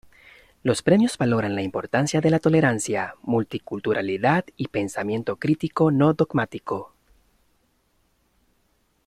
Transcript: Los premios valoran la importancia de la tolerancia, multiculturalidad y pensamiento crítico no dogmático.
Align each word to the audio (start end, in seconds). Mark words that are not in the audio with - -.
Los 0.63 0.81
premios 0.81 1.15
valoran 1.19 1.53
la 1.53 1.61
importancia 1.61 2.21
de 2.21 2.31
la 2.31 2.39
tolerancia, 2.39 3.13
multiculturalidad 3.21 4.45
y 4.57 4.69
pensamiento 4.69 5.35
crítico 5.35 5.91
no 5.91 6.15
dogmático. 6.15 6.95